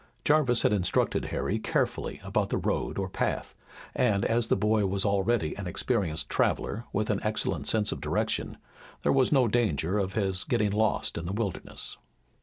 [0.25, 3.53] Jarvis had instructed Harry carefully about the road or path,
[3.93, 8.57] and as the boy was already an experienced traveler with an excellent sense of direction,
[9.03, 11.97] there was no danger of his getting lost in the wilderness.